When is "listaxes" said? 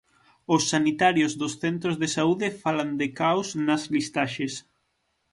3.95-4.53